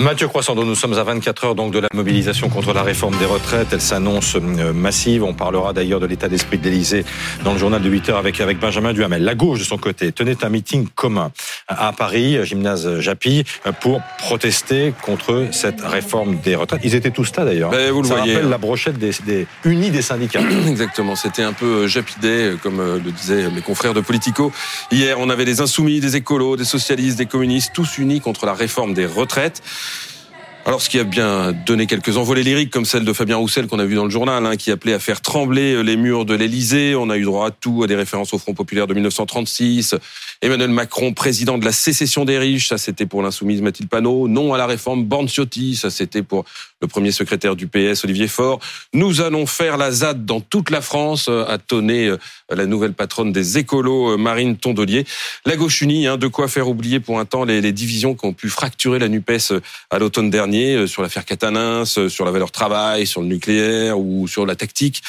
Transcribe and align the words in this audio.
Mathieu 0.00 0.28
Croissando, 0.28 0.64
nous 0.64 0.74
sommes 0.74 0.94
à 0.94 1.02
24 1.02 1.44
heures 1.44 1.54
donc 1.54 1.74
de 1.74 1.78
la 1.78 1.88
mobilisation 1.92 2.48
contre 2.48 2.72
la 2.72 2.82
réforme 2.82 3.18
des 3.18 3.26
retraites. 3.26 3.68
Elle 3.72 3.82
s'annonce 3.82 4.34
euh, 4.34 4.72
massive. 4.72 5.22
On 5.24 5.34
parlera 5.34 5.74
d'ailleurs 5.74 6.00
de 6.00 6.06
l'état 6.06 6.26
d'esprit 6.26 6.56
de 6.56 6.64
l'Élysée 6.64 7.04
dans 7.44 7.52
le 7.52 7.58
journal 7.58 7.82
de 7.82 7.90
8 7.90 8.08
heures 8.08 8.16
avec, 8.16 8.40
avec 8.40 8.58
Benjamin 8.58 8.94
Duhamel. 8.94 9.22
La 9.22 9.34
gauche, 9.34 9.58
de 9.58 9.64
son 9.64 9.76
côté, 9.76 10.10
tenait 10.10 10.42
un 10.42 10.48
meeting 10.48 10.88
commun 10.94 11.32
à 11.70 11.92
Paris, 11.92 12.44
gymnase 12.44 13.00
Japy, 13.00 13.44
pour 13.80 14.02
protester 14.18 14.92
contre 15.02 15.46
cette 15.52 15.80
réforme 15.80 16.38
des 16.40 16.54
retraites. 16.56 16.80
Ils 16.84 16.94
étaient 16.94 17.10
tous 17.10 17.34
là 17.36 17.44
d'ailleurs. 17.44 17.70
Ben, 17.70 17.90
vous 17.92 18.02
le 18.02 18.08
Ça 18.08 18.16
voyez. 18.16 18.34
rappelle 18.34 18.50
la 18.50 18.58
brochette 18.58 18.98
des, 18.98 19.12
des 19.26 19.46
unis 19.64 19.90
des 19.90 20.02
syndicats. 20.02 20.40
Exactement, 20.68 21.16
c'était 21.16 21.42
un 21.42 21.52
peu 21.52 21.86
japidé, 21.86 22.54
comme 22.62 22.80
euh, 22.80 22.98
le 23.04 23.10
disaient 23.12 23.48
mes 23.50 23.62
confrères 23.62 23.94
de 23.94 24.00
Politico. 24.00 24.52
Hier, 24.90 25.18
on 25.18 25.30
avait 25.30 25.44
des 25.44 25.60
insoumis, 25.60 26.00
des 26.00 26.16
écolos, 26.16 26.56
des 26.56 26.64
socialistes, 26.64 27.18
des 27.18 27.26
communistes, 27.26 27.72
tous 27.74 27.98
unis 27.98 28.20
contre 28.20 28.46
la 28.46 28.54
réforme 28.54 28.94
des 28.94 29.06
retraites. 29.06 29.62
Alors, 30.66 30.82
ce 30.82 30.90
qui 30.90 30.98
a 30.98 31.04
bien 31.04 31.52
donné 31.52 31.86
quelques 31.86 32.18
envolées 32.18 32.42
lyriques, 32.42 32.70
comme 32.70 32.84
celle 32.84 33.06
de 33.06 33.12
Fabien 33.14 33.36
Roussel 33.36 33.66
qu'on 33.66 33.78
a 33.78 33.86
vu 33.86 33.94
dans 33.94 34.04
le 34.04 34.10
journal, 34.10 34.44
hein, 34.44 34.56
qui 34.56 34.70
appelait 34.70 34.92
à 34.92 34.98
faire 34.98 35.22
trembler 35.22 35.72
euh, 35.72 35.80
les 35.80 35.96
murs 35.96 36.26
de 36.26 36.34
l'Élysée. 36.34 36.94
On 36.94 37.08
a 37.08 37.16
eu 37.16 37.24
droit 37.24 37.46
à 37.46 37.50
tout, 37.50 37.82
à 37.82 37.86
des 37.86 37.96
références 37.96 38.34
au 38.34 38.38
Front 38.38 38.52
populaire 38.52 38.86
de 38.86 38.92
1936. 38.92 39.94
Emmanuel 40.42 40.70
Macron, 40.70 41.12
président 41.12 41.58
de 41.58 41.66
la 41.66 41.72
sécession 41.72 42.24
des 42.24 42.38
riches, 42.38 42.68
ça 42.68 42.78
c'était 42.78 43.04
pour 43.04 43.20
l'insoumise 43.22 43.60
Mathilde 43.60 43.90
Panot. 43.90 44.26
Non 44.26 44.54
à 44.54 44.58
la 44.58 44.66
réforme 44.66 45.04
Borne 45.04 45.28
Ciotti, 45.28 45.76
ça 45.76 45.90
c'était 45.90 46.22
pour 46.22 46.46
le 46.80 46.88
premier 46.88 47.12
secrétaire 47.12 47.56
du 47.56 47.66
PS, 47.66 48.04
Olivier 48.04 48.26
Faure. 48.26 48.58
Nous 48.94 49.20
allons 49.20 49.44
faire 49.44 49.76
la 49.76 49.92
ZAD 49.92 50.24
dans 50.24 50.40
toute 50.40 50.70
la 50.70 50.80
France, 50.80 51.26
euh, 51.28 51.44
a 51.46 51.58
tonné 51.58 52.06
euh, 52.06 52.16
la 52.48 52.64
nouvelle 52.64 52.94
patronne 52.94 53.32
des 53.32 53.58
écolos, 53.58 54.12
euh, 54.12 54.16
Marine 54.16 54.56
Tondelier. 54.56 55.04
La 55.44 55.56
gauche 55.56 55.82
unie, 55.82 56.06
hein, 56.06 56.16
de 56.16 56.26
quoi 56.26 56.48
faire 56.48 56.68
oublier 56.68 57.00
pour 57.00 57.18
un 57.18 57.26
temps 57.26 57.44
les, 57.44 57.60
les 57.60 57.72
divisions 57.72 58.14
qui 58.14 58.24
ont 58.24 58.32
pu 58.32 58.48
fracturer 58.48 58.98
la 58.98 59.08
NUPES 59.08 59.60
à 59.90 59.98
l'automne 59.98 60.30
dernier, 60.30 60.86
sur 60.86 61.02
l'affaire 61.02 61.26
Catanins, 61.26 61.84
sur 61.84 62.24
la 62.24 62.30
valeur 62.30 62.50
travail, 62.50 63.06
sur 63.06 63.20
le 63.20 63.26
nucléaire 63.26 63.98
ou 63.98 64.26
sur 64.26 64.46
la 64.46 64.56
tactique. 64.56 65.02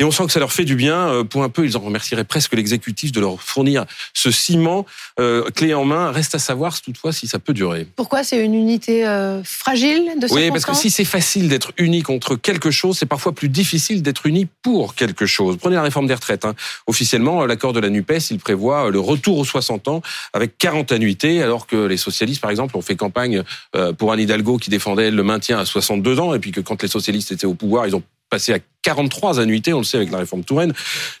Et 0.00 0.04
on 0.04 0.10
sent 0.10 0.26
que 0.26 0.32
ça 0.32 0.40
leur 0.40 0.52
fait 0.52 0.64
du 0.64 0.76
bien. 0.76 1.08
Euh, 1.08 1.24
Pour 1.24 1.42
un 1.44 1.48
peu, 1.48 1.64
ils 1.64 1.76
en 1.76 1.80
remercieraient 1.80 2.24
presque 2.24 2.54
l'exécutif 2.54 3.12
de 3.12 3.20
leur 3.20 3.40
fournir 3.40 3.84
ce 4.12 4.30
ciment 4.30 4.86
euh, 5.20 5.48
clé 5.50 5.74
en 5.74 5.84
main. 5.84 6.10
Reste 6.10 6.34
à 6.34 6.38
savoir 6.38 6.80
toutefois 6.80 7.12
si 7.12 7.26
ça 7.26 7.38
peut 7.38 7.52
durer. 7.54 7.86
Pourquoi 7.96 8.24
c'est 8.24 8.44
une 8.44 8.54
unité 8.54 9.06
euh, 9.06 9.42
fragile 9.44 10.12
de 10.18 10.26
Oui, 10.32 10.50
parce 10.50 10.64
que 10.64 10.74
si 10.74 10.90
c'est 10.90 11.04
facile 11.04 11.48
d'être 11.48 11.72
uni 11.78 12.02
contre 12.02 12.36
quelque 12.36 12.70
chose, 12.70 12.98
c'est 12.98 13.06
parfois 13.06 13.32
plus 13.32 13.48
difficile 13.48 14.02
d'être 14.02 14.26
uni 14.26 14.46
pour 14.62 14.94
quelque 14.94 15.26
chose. 15.26 15.56
Prenez 15.58 15.76
la 15.76 15.82
réforme 15.82 16.06
des 16.06 16.14
retraites. 16.14 16.44
hein. 16.44 16.54
Officiellement, 16.86 17.46
l'accord 17.46 17.72
de 17.72 17.80
la 17.80 17.90
NUPES, 17.90 18.30
il 18.30 18.38
prévoit 18.38 18.90
le 18.90 19.00
retour 19.00 19.38
aux 19.38 19.44
60 19.44 19.88
ans 19.88 20.02
avec 20.32 20.58
40 20.58 20.92
annuités, 20.92 21.42
alors 21.42 21.66
que 21.66 21.76
les 21.86 21.96
socialistes, 21.96 22.40
par 22.40 22.50
exemple, 22.50 22.76
ont 22.76 22.82
fait 22.82 22.96
campagne 22.96 23.42
euh, 23.76 23.92
pour 23.92 24.12
Anne 24.12 24.20
Hidalgo 24.20 24.58
qui 24.58 24.70
défendait 24.70 25.10
le 25.10 25.22
maintien 25.22 25.58
à 25.58 25.64
62 25.64 26.18
ans, 26.20 26.34
et 26.34 26.38
puis 26.38 26.50
que 26.52 26.60
quand 26.60 26.82
les 26.82 26.88
socialistes 26.88 27.32
étaient 27.32 27.46
au 27.46 27.54
pouvoir, 27.54 27.86
ils 27.86 27.94
ont 27.94 28.02
passé 28.34 28.52
à 28.52 28.58
43 28.82 29.38
annuités, 29.38 29.72
on 29.72 29.78
le 29.78 29.84
sait 29.84 29.96
avec 29.96 30.10
la 30.10 30.18
réforme 30.18 30.42
Touraine. 30.42 30.72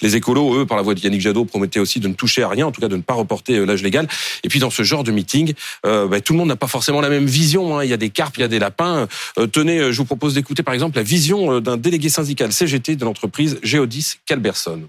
Les 0.00 0.16
écolos, 0.16 0.56
eux, 0.56 0.64
par 0.64 0.78
la 0.78 0.82
voix 0.82 0.94
de 0.94 1.00
Yannick 1.00 1.20
Jadot, 1.20 1.44
promettaient 1.44 1.78
aussi 1.78 2.00
de 2.00 2.08
ne 2.08 2.14
toucher 2.14 2.42
à 2.42 2.48
rien, 2.48 2.66
en 2.66 2.72
tout 2.72 2.80
cas 2.80 2.88
de 2.88 2.96
ne 2.96 3.02
pas 3.02 3.12
reporter 3.12 3.58
euh, 3.58 3.66
l'âge 3.66 3.82
légal. 3.82 4.08
Et 4.44 4.48
puis 4.48 4.60
dans 4.60 4.70
ce 4.70 4.82
genre 4.82 5.04
de 5.04 5.12
meeting, 5.12 5.52
euh, 5.84 6.08
bah, 6.08 6.22
tout 6.22 6.32
le 6.32 6.38
monde 6.38 6.48
n'a 6.48 6.56
pas 6.56 6.68
forcément 6.68 7.02
la 7.02 7.10
même 7.10 7.26
vision. 7.26 7.76
hein. 7.76 7.84
Il 7.84 7.90
y 7.90 7.92
a 7.92 7.98
des 7.98 8.08
carpes, 8.08 8.38
il 8.38 8.40
y 8.40 8.44
a 8.44 8.48
des 8.48 8.58
lapins. 8.58 9.06
Euh, 9.38 9.46
tenez, 9.46 9.92
je 9.92 9.98
vous 9.98 10.06
propose 10.06 10.32
d'écouter 10.32 10.62
par 10.62 10.72
exemple 10.72 10.96
la 10.96 11.02
vision 11.02 11.60
d'un 11.60 11.76
délégué 11.76 12.08
syndical 12.08 12.50
CGT 12.50 12.96
de 12.96 13.04
l'entreprise 13.04 13.58
Geodis 13.62 14.14
Calberson. 14.24 14.84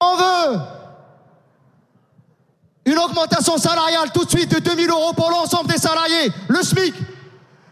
On 0.00 0.16
veut 0.16 0.58
une 2.84 2.98
augmentation 2.98 3.58
salariale 3.58 4.10
tout 4.12 4.24
de 4.24 4.30
suite 4.30 4.52
de 4.52 4.58
2000 4.58 4.90
euros 4.90 5.12
pour 5.12 5.30
l'ensemble 5.30 5.70
des 5.70 5.78
salariés, 5.78 6.32
le 6.48 6.62
SMIC, 6.62 6.94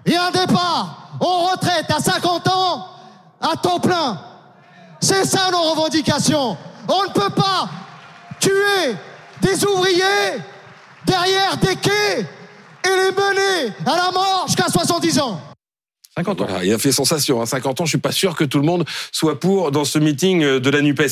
et 0.07 0.17
un 0.17 0.31
départ 0.31 1.19
en 1.21 1.51
retraite 1.51 1.91
à 1.91 1.99
50 1.99 2.47
ans 2.47 2.90
à 3.41 3.57
temps 3.57 3.81
plein. 3.81 4.21
C'est 5.01 5.25
ça 5.25 5.51
nos 5.51 5.63
revendications. 5.63 6.57
On 6.89 7.05
ne 7.05 7.13
peut 7.13 7.31
pas 7.31 7.69
tuer 8.39 8.97
des 9.41 9.65
ouvriers 9.65 10.43
derrière 11.05 11.57
des 11.57 11.77
quais 11.77 12.21
et 12.21 12.89
les 12.89 13.11
mener 13.13 13.75
à 13.87 13.97
la 13.97 14.11
mort 14.13 14.45
jusqu'à 14.47 14.69
70 14.69 15.19
ans. 15.21 15.41
50 16.25 16.41
ans. 16.43 16.47
Voilà, 16.49 16.65
il 16.65 16.73
a 16.73 16.79
fait 16.79 16.93
sensation. 16.93 17.41
Hein. 17.43 17.47
50 17.47 17.81
ans, 17.81 17.85
je 17.85 17.91
suis 17.91 17.99
pas 17.99 18.13
sûr 18.13 18.35
que 18.37 18.45
tout 18.45 18.59
le 18.59 18.65
monde 18.65 18.85
soit 19.13 19.39
pour 19.41 19.71
dans 19.71 19.85
ce 19.85 19.99
meeting 19.99 20.43
euh, 20.43 20.61
de 20.61 20.71
la 20.71 20.81
Nupes. 20.83 21.03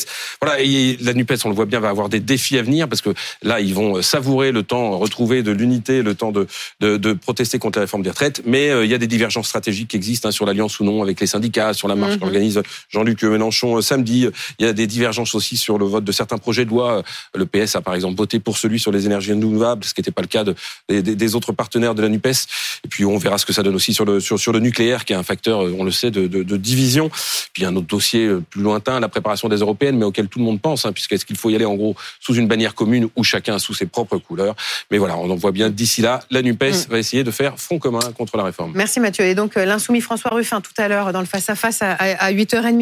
Voilà, 0.42 0.60
et 0.60 0.96
la 1.00 1.14
Nupes, 1.14 1.32
on 1.44 1.48
le 1.48 1.54
voit 1.54 1.66
bien, 1.66 1.80
va 1.80 1.88
avoir 1.88 2.08
des 2.08 2.20
défis 2.20 2.58
à 2.58 2.62
venir 2.62 2.88
parce 2.88 3.02
que 3.02 3.10
là, 3.42 3.60
ils 3.60 3.74
vont 3.74 3.96
euh, 3.98 4.02
savourer 4.02 4.52
le 4.52 4.62
temps, 4.62 4.98
retrouver 4.98 5.42
de 5.42 5.50
l'unité, 5.52 6.02
le 6.02 6.14
temps 6.14 6.32
de, 6.32 6.46
de, 6.80 6.96
de 6.96 7.12
protester 7.12 7.58
contre 7.58 7.78
la 7.78 7.84
réforme 7.84 8.02
des 8.02 8.10
retraites. 8.10 8.42
Mais 8.46 8.70
euh, 8.70 8.84
il 8.84 8.90
y 8.90 8.94
a 8.94 8.98
des 8.98 9.06
divergences 9.06 9.48
stratégiques 9.48 9.88
qui 9.88 9.96
existent 9.96 10.28
hein, 10.28 10.32
sur 10.32 10.46
l'alliance 10.46 10.78
ou 10.80 10.84
non 10.84 11.02
avec 11.02 11.20
les 11.20 11.26
syndicats, 11.26 11.72
sur 11.74 11.88
la 11.88 11.94
marche 11.94 12.08
Mhm. 12.14 12.20
qu'organise 12.20 12.62
Jean-Luc 12.90 13.22
Mélenchon 13.22 13.80
samedi. 13.82 14.26
Il 14.58 14.64
y 14.66 14.68
a 14.68 14.72
des 14.72 14.86
divergences 14.86 15.34
aussi 15.34 15.56
sur 15.56 15.78
le 15.78 15.84
vote 15.86 16.04
de 16.04 16.12
certains 16.12 16.38
projets 16.38 16.64
de 16.64 16.70
loi. 16.70 17.02
Le 17.34 17.44
PS 17.46 17.76
a 17.76 17.80
par 17.80 17.94
exemple 17.94 18.16
voté 18.16 18.40
pour 18.40 18.56
celui 18.58 18.78
sur 18.78 18.92
les 18.92 19.04
énergies 19.06 19.32
renouvelables, 19.32 19.84
ce 19.84 19.92
qui 19.94 20.00
n'était 20.00 20.10
pas 20.10 20.22
le 20.22 20.28
cas 20.28 20.44
de, 20.44 20.54
des, 20.88 21.02
des- 21.02 21.14
des 21.16 21.34
autres 21.34 21.52
partenaires 21.52 21.94
de 21.94 22.02
la 22.02 22.08
Nupes. 22.08 22.26
Et 22.84 22.88
puis 22.88 23.04
on 23.04 23.18
verra 23.18 23.38
ce 23.38 23.46
que 23.46 23.52
ça 23.52 23.62
donne 23.62 23.74
aussi 23.74 23.92
sur 23.94 24.04
le 24.04 24.20
sur, 24.20 24.38
sur 24.38 24.52
le 24.52 24.60
nucléaire, 24.60 24.97
qui 25.04 25.12
est 25.12 25.16
un 25.16 25.22
facteur, 25.22 25.64
euh, 25.64 25.74
on 25.78 25.84
le 25.84 25.90
sait, 25.90 26.10
de, 26.10 26.26
de, 26.26 26.42
de 26.42 26.56
division. 26.56 27.10
Puis 27.52 27.64
un 27.64 27.74
autre 27.76 27.86
dossier 27.86 28.26
euh, 28.26 28.40
plus 28.40 28.62
lointain, 28.62 29.00
la 29.00 29.08
préparation 29.08 29.48
des 29.48 29.56
européennes, 29.56 29.96
mais 29.96 30.04
auquel 30.04 30.28
tout 30.28 30.38
le 30.38 30.44
monde 30.44 30.60
pense, 30.60 30.84
hein, 30.84 30.92
puisque 30.92 31.12
est-ce 31.12 31.24
qu'il 31.24 31.36
faut 31.36 31.50
y 31.50 31.54
aller 31.54 31.64
en 31.64 31.74
gros 31.74 31.96
sous 32.20 32.34
une 32.34 32.46
bannière 32.46 32.74
commune 32.74 33.08
ou 33.16 33.24
chacun 33.24 33.58
sous 33.58 33.74
ses 33.74 33.86
propres 33.86 34.18
couleurs. 34.18 34.54
Mais 34.90 34.98
voilà, 34.98 35.16
on 35.16 35.30
en 35.30 35.34
voit 35.36 35.52
bien 35.52 35.70
d'ici 35.70 36.02
là, 36.02 36.20
la 36.30 36.42
Nupes 36.42 36.58
Mm. 36.58 36.90
va 36.90 36.98
essayer 36.98 37.24
de 37.24 37.30
faire 37.30 37.58
front 37.58 37.78
commun 37.78 38.00
contre 38.16 38.36
la 38.36 38.42
réforme. 38.44 38.72
Merci 38.74 39.00
Mathieu. 39.00 39.24
Et 39.24 39.34
donc 39.34 39.56
euh, 39.56 39.64
l'insoumis 39.64 40.00
François 40.00 40.30
Ruffin 40.32 40.60
tout 40.60 40.72
à 40.76 40.88
l'heure 40.88 41.12
dans 41.12 41.20
le 41.20 41.26
face-à-face 41.26 41.82
à, 41.82 41.92
à, 41.92 42.24
à 42.26 42.32
8h30 42.32 42.74